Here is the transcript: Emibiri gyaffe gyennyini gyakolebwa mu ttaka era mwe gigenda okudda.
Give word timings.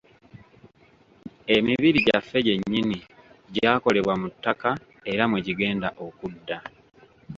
Emibiri 1.55 1.99
gyaffe 2.07 2.37
gyennyini 2.47 2.97
gyakolebwa 3.53 4.13
mu 4.21 4.27
ttaka 4.33 4.69
era 5.11 5.23
mwe 5.29 5.39
gigenda 5.45 5.89
okudda. 6.05 6.57